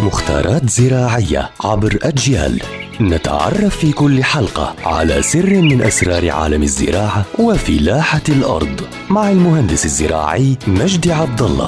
[0.00, 2.62] مختارات زراعية عبر أجيال.
[3.00, 8.80] نتعرف في كل حلقة على سر من أسرار عالم الزراعة وفلاحة الأرض
[9.10, 11.66] مع المهندس الزراعي مجدي عبد الله.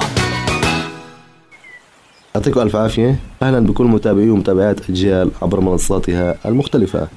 [2.35, 3.19] يعطيكم ألف عافية.
[3.43, 7.07] أهلا بكل متابعي ومتابعات أجيال عبر منصاتها المختلفة.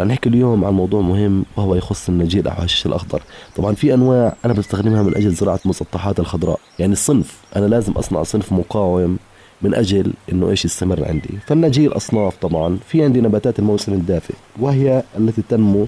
[0.00, 3.22] رح نحكي اليوم عن موضوع مهم وهو يخص النجيل أو الحشيش الأخضر.
[3.56, 6.60] طبعا في أنواع أنا بستخدمها من أجل زراعة المسطحات الخضراء.
[6.78, 9.18] يعني الصنف أنا لازم أصنع صنف مقاوم
[9.62, 11.30] من أجل أنه إيش يستمر عندي.
[11.46, 12.78] فالنجيل أصناف طبعا.
[12.88, 15.86] في عندي نباتات الموسم الدافئ وهي التي تنمو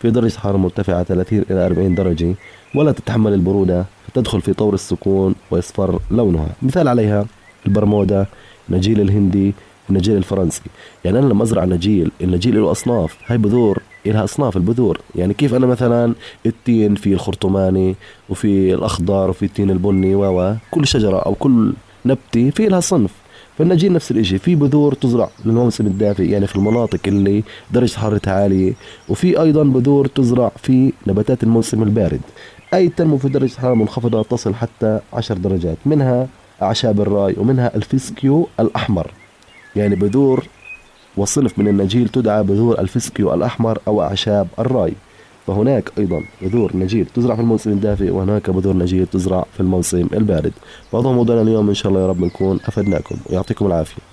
[0.00, 2.34] في درجة حرارة مرتفعة 30 إلى 40 درجة
[2.74, 6.48] ولا تتحمل البرودة فتدخل في طور السكون ويصفر لونها.
[6.62, 7.26] مثال عليها
[7.66, 8.26] البرمودا
[8.70, 9.54] النجيل الهندي
[9.90, 10.62] النجيل الفرنسي.
[11.04, 13.16] يعني أنا لما أزرع نجيل النجيل له أصناف.
[13.26, 15.00] هاي بذور لها أصناف البذور.
[15.14, 16.14] يعني كيف أنا مثلا
[16.46, 17.94] التين في الخرطوماني
[18.28, 21.72] وفي الأخضر وفي التين البني و كل شجرة أو كل
[22.06, 23.10] نبتة في لها صنف.
[23.58, 28.72] فالنجيل نفس الشيء في بذور تزرع للموسم الدافئ يعني في المناطق اللي درجة حرارتها عالية.
[29.08, 32.20] وفي أيضا بذور تزرع في نباتات الموسم البارد.
[32.74, 36.28] أي تنمو في درجة حرارة منخفضة تصل حتى 10 درجات منها
[36.62, 39.10] أعشاب الراي ومنها الفيسكيو الأحمر.
[39.76, 40.44] يعني بذور
[41.16, 44.92] وصنف من النجيل تدعى بذور الفيسكيو الأحمر أو أعشاب الراي.
[45.46, 50.52] فهناك أيضا بذور نجيل تزرع في الموسم الدافئ وهناك بذور نجيل تزرع في الموسم البارد.
[50.92, 53.16] وهذا موضوعنا اليوم إن شاء الله يا رب نكون أفدناكم.
[53.30, 54.11] ويعطيكم العافية.